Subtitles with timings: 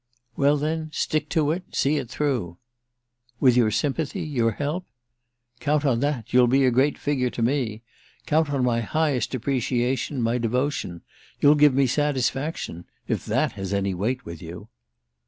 [0.35, 2.57] "Well then stick to it—see it through."
[3.39, 4.87] "With your sympathy—your help?"
[5.59, 7.83] "Count on that—you'll be a great figure to me.
[8.25, 11.01] Count on my highest appreciation, my devotion.
[11.39, 14.69] You'll give me satisfaction—if that has any weight with you."